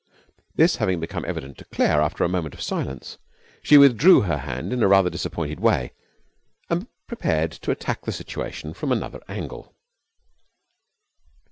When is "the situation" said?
8.01-8.73